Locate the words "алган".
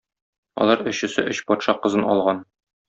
2.17-2.47